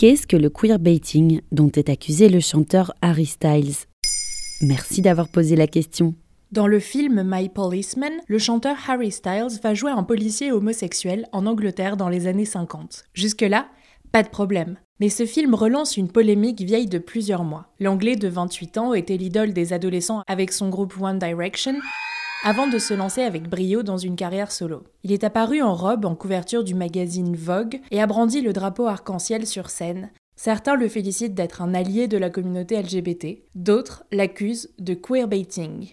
Qu'est-ce 0.00 0.26
que 0.26 0.38
le 0.38 0.48
queerbaiting 0.48 1.42
dont 1.52 1.70
est 1.72 1.90
accusé 1.90 2.30
le 2.30 2.40
chanteur 2.40 2.94
Harry 3.02 3.26
Styles 3.26 3.84
Merci 4.62 5.02
d'avoir 5.02 5.28
posé 5.28 5.56
la 5.56 5.66
question. 5.66 6.14
Dans 6.52 6.66
le 6.66 6.80
film 6.80 7.22
My 7.22 7.50
Policeman, 7.50 8.12
le 8.26 8.38
chanteur 8.38 8.78
Harry 8.88 9.12
Styles 9.12 9.60
va 9.62 9.74
jouer 9.74 9.90
un 9.90 10.02
policier 10.02 10.52
homosexuel 10.52 11.26
en 11.32 11.44
Angleterre 11.44 11.98
dans 11.98 12.08
les 12.08 12.28
années 12.28 12.46
50. 12.46 13.04
Jusque-là, 13.12 13.68
pas 14.10 14.22
de 14.22 14.30
problème. 14.30 14.78
Mais 15.00 15.10
ce 15.10 15.26
film 15.26 15.54
relance 15.54 15.98
une 15.98 16.10
polémique 16.10 16.62
vieille 16.62 16.86
de 16.86 16.98
plusieurs 16.98 17.44
mois. 17.44 17.66
L'anglais 17.78 18.16
de 18.16 18.28
28 18.28 18.78
ans 18.78 18.94
était 18.94 19.18
l'idole 19.18 19.52
des 19.52 19.74
adolescents 19.74 20.22
avec 20.26 20.52
son 20.52 20.70
groupe 20.70 20.94
One 20.98 21.18
Direction, 21.18 21.74
avant 22.42 22.66
de 22.66 22.78
se 22.78 22.94
lancer 22.94 23.22
avec 23.22 23.48
brio 23.48 23.82
dans 23.82 23.98
une 23.98 24.16
carrière 24.16 24.50
solo. 24.50 24.84
Il 25.04 25.12
est 25.12 25.24
apparu 25.24 25.60
en 25.60 25.74
robe 25.74 26.06
en 26.06 26.14
couverture 26.14 26.64
du 26.64 26.74
magazine 26.74 27.36
Vogue 27.36 27.80
et 27.90 28.00
a 28.00 28.06
brandi 28.06 28.40
le 28.40 28.52
drapeau 28.52 28.86
arc-en-ciel 28.86 29.46
sur 29.46 29.68
scène. 29.68 30.10
Certains 30.36 30.76
le 30.76 30.88
félicitent 30.88 31.34
d'être 31.34 31.60
un 31.60 31.74
allié 31.74 32.08
de 32.08 32.16
la 32.16 32.30
communauté 32.30 32.80
LGBT, 32.80 33.42
d'autres 33.54 34.04
l'accusent 34.10 34.70
de 34.78 34.94
queerbaiting. 34.94 35.88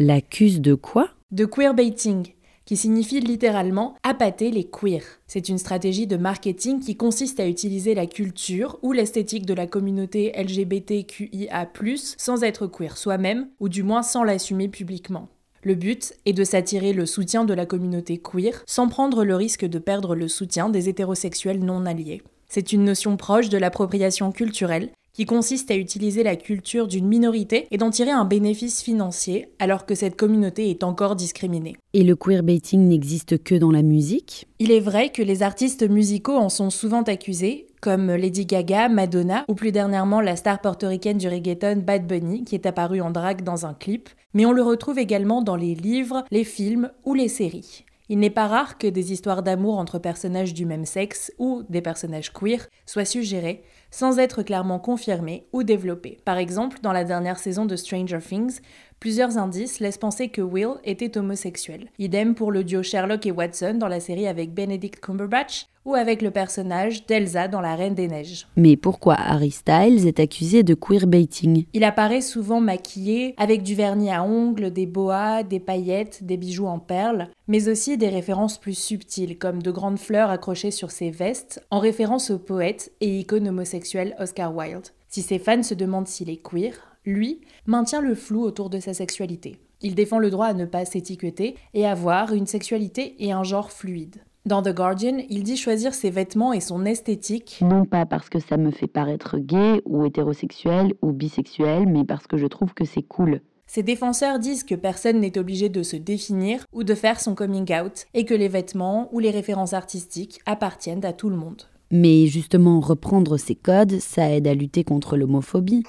L'accuse 0.00 0.60
de 0.60 0.74
quoi? 0.74 1.10
De 1.30 1.44
queerbaiting, 1.44 2.32
qui 2.64 2.76
signifie 2.76 3.20
littéralement 3.20 3.94
appâter 4.02 4.50
les 4.50 4.64
queers. 4.64 5.20
C'est 5.28 5.48
une 5.48 5.58
stratégie 5.58 6.08
de 6.08 6.16
marketing 6.16 6.80
qui 6.80 6.96
consiste 6.96 7.38
à 7.38 7.46
utiliser 7.46 7.94
la 7.94 8.06
culture 8.06 8.80
ou 8.82 8.90
l'esthétique 8.90 9.46
de 9.46 9.54
la 9.54 9.68
communauté 9.68 10.32
LGBTQIA, 10.36 11.70
sans 12.16 12.42
être 12.42 12.66
queer 12.66 12.96
soi-même, 12.96 13.50
ou 13.60 13.68
du 13.68 13.84
moins 13.84 14.02
sans 14.02 14.24
l'assumer 14.24 14.66
publiquement. 14.66 15.28
Le 15.62 15.74
but 15.74 16.14
est 16.24 16.32
de 16.32 16.42
s'attirer 16.42 16.94
le 16.94 17.04
soutien 17.04 17.44
de 17.44 17.52
la 17.52 17.66
communauté 17.66 18.16
queer 18.16 18.62
sans 18.66 18.88
prendre 18.88 19.24
le 19.24 19.36
risque 19.36 19.66
de 19.66 19.78
perdre 19.78 20.14
le 20.14 20.26
soutien 20.26 20.70
des 20.70 20.88
hétérosexuels 20.88 21.62
non 21.62 21.84
alliés. 21.84 22.22
C'est 22.48 22.72
une 22.72 22.84
notion 22.84 23.18
proche 23.18 23.50
de 23.50 23.58
l'appropriation 23.58 24.32
culturelle 24.32 24.88
qui 25.12 25.26
consiste 25.26 25.70
à 25.70 25.76
utiliser 25.76 26.22
la 26.22 26.36
culture 26.36 26.86
d'une 26.86 27.06
minorité 27.06 27.66
et 27.70 27.76
d'en 27.76 27.90
tirer 27.90 28.10
un 28.10 28.24
bénéfice 28.24 28.80
financier 28.80 29.50
alors 29.58 29.84
que 29.84 29.94
cette 29.94 30.16
communauté 30.16 30.70
est 30.70 30.82
encore 30.82 31.14
discriminée. 31.14 31.76
Et 31.92 32.04
le 32.04 32.16
queerbaiting 32.16 32.88
n'existe 32.88 33.42
que 33.42 33.54
dans 33.54 33.70
la 33.70 33.82
musique? 33.82 34.46
Il 34.60 34.70
est 34.72 34.80
vrai 34.80 35.10
que 35.10 35.22
les 35.22 35.42
artistes 35.42 35.88
musicaux 35.88 36.36
en 36.36 36.48
sont 36.48 36.70
souvent 36.70 37.02
accusés, 37.02 37.66
comme 37.80 38.14
Lady 38.14 38.46
Gaga, 38.46 38.88
Madonna 38.88 39.44
ou 39.48 39.54
plus 39.54 39.72
dernièrement 39.72 40.20
la 40.20 40.36
star 40.36 40.60
portoricaine 40.60 41.18
du 41.18 41.28
reggaeton 41.28 41.82
Bad 41.84 42.06
Bunny 42.06 42.44
qui 42.44 42.54
est 42.54 42.66
apparue 42.66 43.00
en 43.00 43.10
drague 43.10 43.42
dans 43.42 43.66
un 43.66 43.74
clip, 43.74 44.08
mais 44.34 44.46
on 44.46 44.52
le 44.52 44.62
retrouve 44.62 44.98
également 44.98 45.42
dans 45.42 45.56
les 45.56 45.74
livres, 45.74 46.24
les 46.30 46.44
films 46.44 46.90
ou 47.04 47.14
les 47.14 47.28
séries. 47.28 47.84
Il 48.10 48.18
n'est 48.18 48.28
pas 48.28 48.48
rare 48.48 48.76
que 48.76 48.88
des 48.88 49.12
histoires 49.12 49.44
d'amour 49.44 49.78
entre 49.78 50.00
personnages 50.00 50.52
du 50.52 50.66
même 50.66 50.84
sexe 50.84 51.32
ou 51.38 51.62
des 51.68 51.80
personnages 51.80 52.32
queer 52.32 52.66
soient 52.84 53.04
suggérées 53.04 53.62
sans 53.92 54.18
être 54.18 54.42
clairement 54.42 54.80
confirmées 54.80 55.46
ou 55.52 55.62
développées. 55.62 56.18
Par 56.24 56.36
exemple, 56.36 56.78
dans 56.82 56.92
la 56.92 57.04
dernière 57.04 57.38
saison 57.38 57.66
de 57.66 57.76
Stranger 57.76 58.18
Things, 58.18 58.58
Plusieurs 59.00 59.38
indices 59.38 59.80
laissent 59.80 59.96
penser 59.96 60.28
que 60.28 60.42
Will 60.42 60.74
était 60.84 61.16
homosexuel. 61.16 61.88
Idem 61.98 62.34
pour 62.34 62.52
le 62.52 62.64
duo 62.64 62.82
Sherlock 62.82 63.24
et 63.24 63.30
Watson 63.30 63.78
dans 63.80 63.88
la 63.88 63.98
série 63.98 64.26
avec 64.26 64.52
Benedict 64.52 65.00
Cumberbatch 65.00 65.68
ou 65.86 65.94
avec 65.94 66.20
le 66.20 66.30
personnage 66.30 67.06
d'Elsa 67.06 67.48
dans 67.48 67.62
La 67.62 67.76
Reine 67.76 67.94
des 67.94 68.08
Neiges. 68.08 68.46
Mais 68.58 68.76
pourquoi 68.76 69.14
Harry 69.14 69.52
Styles 69.52 70.06
est 70.06 70.20
accusé 70.20 70.64
de 70.64 70.74
queerbaiting? 70.74 71.64
Il 71.72 71.84
apparaît 71.84 72.20
souvent 72.20 72.60
maquillé 72.60 73.34
avec 73.38 73.62
du 73.62 73.74
vernis 73.74 74.12
à 74.12 74.22
ongles, 74.22 74.70
des 74.70 74.84
boas, 74.84 75.44
des 75.44 75.60
paillettes, 75.60 76.22
des 76.24 76.36
bijoux 76.36 76.66
en 76.66 76.78
perles, 76.78 77.28
mais 77.48 77.70
aussi 77.70 77.96
des 77.96 78.10
références 78.10 78.58
plus 78.58 78.76
subtiles 78.76 79.38
comme 79.38 79.62
de 79.62 79.70
grandes 79.70 79.98
fleurs 79.98 80.28
accrochées 80.28 80.70
sur 80.70 80.90
ses 80.90 81.10
vestes 81.10 81.64
en 81.70 81.78
référence 81.78 82.30
au 82.30 82.38
poète 82.38 82.92
et 83.00 83.20
icône 83.20 83.48
homosexuel 83.48 84.14
Oscar 84.20 84.54
Wilde. 84.54 84.88
Si 85.08 85.22
ses 85.22 85.38
fans 85.38 85.62
se 85.62 85.74
demandent 85.74 86.06
s'il 86.06 86.28
est 86.28 86.36
queer, 86.36 86.89
lui, 87.10 87.40
maintient 87.66 88.00
le 88.00 88.14
flou 88.14 88.42
autour 88.42 88.70
de 88.70 88.80
sa 88.80 88.94
sexualité. 88.94 89.58
Il 89.82 89.94
défend 89.94 90.18
le 90.18 90.30
droit 90.30 90.46
à 90.46 90.54
ne 90.54 90.64
pas 90.64 90.84
s'étiqueter 90.84 91.56
et 91.74 91.86
avoir 91.86 92.32
une 92.32 92.46
sexualité 92.46 93.16
et 93.18 93.32
un 93.32 93.42
genre 93.42 93.70
fluide. 93.70 94.22
Dans 94.46 94.62
The 94.62 94.74
Guardian, 94.74 95.18
il 95.28 95.42
dit 95.42 95.56
choisir 95.56 95.92
ses 95.92 96.10
vêtements 96.10 96.52
et 96.52 96.60
son 96.60 96.86
esthétique. 96.86 97.60
Non 97.62 97.84
pas 97.84 98.06
parce 98.06 98.30
que 98.30 98.40
ça 98.40 98.56
me 98.56 98.70
fait 98.70 98.86
paraître 98.86 99.38
gay 99.38 99.82
ou 99.84 100.04
hétérosexuel 100.06 100.94
ou 101.02 101.12
bisexuel, 101.12 101.86
mais 101.86 102.04
parce 102.04 102.26
que 102.26 102.38
je 102.38 102.46
trouve 102.46 102.72
que 102.72 102.86
c'est 102.86 103.02
cool. 103.02 103.42
Ses 103.66 103.82
défenseurs 103.82 104.38
disent 104.38 104.64
que 104.64 104.74
personne 104.74 105.20
n'est 105.20 105.38
obligé 105.38 105.68
de 105.68 105.82
se 105.82 105.96
définir 105.96 106.64
ou 106.72 106.84
de 106.84 106.94
faire 106.94 107.20
son 107.20 107.34
coming 107.34 107.70
out 107.72 108.06
et 108.14 108.24
que 108.24 108.34
les 108.34 108.48
vêtements 108.48 109.08
ou 109.12 109.20
les 109.20 109.30
références 109.30 109.74
artistiques 109.74 110.40
appartiennent 110.46 111.04
à 111.04 111.12
tout 111.12 111.28
le 111.28 111.36
monde. 111.36 111.62
Mais 111.92 112.26
justement, 112.26 112.80
reprendre 112.80 113.36
ces 113.36 113.54
codes, 113.54 114.00
ça 114.00 114.30
aide 114.30 114.46
à 114.46 114.54
lutter 114.54 114.84
contre 114.84 115.16
l'homophobie. 115.16 115.84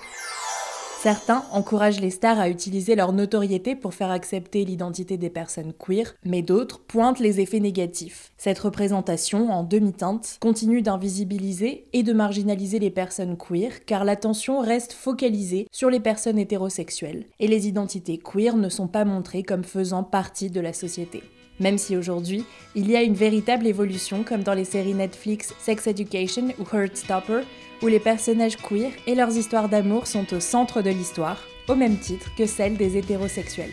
Certains 1.02 1.46
encouragent 1.52 2.00
les 2.00 2.12
stars 2.12 2.40
à 2.40 2.48
utiliser 2.48 2.94
leur 2.94 3.12
notoriété 3.12 3.76
pour 3.76 3.96
faire 3.96 4.12
accepter 4.12 4.64
l'identité 4.66 5.18
des 5.18 5.32
personnes 5.32 5.74
queer, 5.74 6.14
mais 6.24 6.44
d'autres 6.44 6.80
pointent 6.80 7.20
les 7.20 7.40
effets 7.40 7.60
négatifs. 7.60 8.32
Cette 8.38 8.60
représentation, 8.60 9.50
en 9.50 9.64
demi-teinte, 9.64 10.38
continue 10.40 10.84
d'invisibiliser 10.84 11.88
et 11.94 12.04
de 12.04 12.14
marginaliser 12.14 12.78
les 12.78 12.92
personnes 12.92 13.36
queer, 13.36 13.84
car 13.88 14.06
l'attention 14.06 14.60
reste 14.60 14.94
focalisée 14.94 15.66
sur 15.72 15.90
les 15.90 16.00
personnes 16.00 16.38
hétérosexuelles, 16.38 17.26
et 17.40 17.48
les 17.48 17.68
identités 17.68 18.20
queer 18.20 18.56
ne 18.56 18.70
sont 18.70 18.88
pas 18.88 19.04
montrées 19.04 19.42
comme 19.42 19.64
faisant 19.64 20.04
partie 20.04 20.52
de 20.52 20.62
la 20.62 20.72
société. 20.72 21.24
Même 21.62 21.78
si 21.78 21.96
aujourd'hui, 21.96 22.44
il 22.74 22.90
y 22.90 22.96
a 22.96 23.04
une 23.04 23.14
véritable 23.14 23.68
évolution 23.68 24.24
comme 24.24 24.42
dans 24.42 24.56
les 24.56 24.66
séries 24.66 24.96
Netflix 24.96 25.54
Sex 25.60 25.86
Education 25.86 26.48
ou 26.60 26.76
Heartstopper, 26.76 27.42
où 27.84 27.88
les 27.88 28.00
personnages 28.00 28.58
queer 28.58 28.92
et 29.06 29.14
leurs 29.14 29.38
histoires 29.38 29.70
d'amour 29.70 30.08
sont 30.08 30.26
au 30.34 30.40
centre 30.40 30.82
de 30.82 30.90
l'histoire, 30.90 31.40
au 31.70 31.76
même 31.76 31.98
titre 31.98 32.32
que 32.36 32.48
celle 32.48 32.78
des 32.78 32.98
hétérosexuels. 32.98 33.70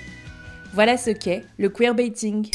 Voilà 0.75 0.99
ce 0.99 1.10
qu'est 1.10 1.44
le 1.56 1.71
queerbaiting. 1.71 2.50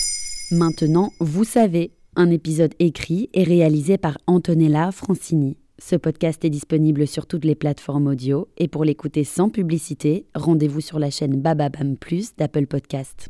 Maintenant, 0.52 1.12
vous 1.20 1.44
savez, 1.44 1.92
un 2.16 2.30
épisode 2.30 2.76
écrit 2.78 3.32
et 3.34 3.44
réalisé 3.44 3.98
par 3.98 4.20
Antonella 4.28 4.92
Francini. 4.92 5.58
Ce 5.80 5.96
podcast 5.96 6.46
est 6.46 6.52
disponible 6.52 7.08
sur 7.08 7.26
toutes 7.26 7.44
les 7.44 7.56
plateformes 7.56 8.06
audio 8.06 8.48
et 8.58 8.68
pour 8.68 8.86
l'écouter 8.86 9.24
sans 9.24 9.50
publicité, 9.50 10.28
rendez-vous 10.36 10.82
sur 10.82 11.00
la 11.00 11.10
chaîne 11.10 11.42
Bababam 11.42 11.98
Plus 11.98 12.36
d'Apple 12.36 12.68
Podcast. 12.68 13.30